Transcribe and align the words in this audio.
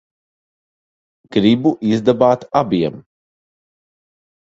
Gribu 1.35 1.73
izdabāt 1.89 2.47
abiem. 2.61 2.97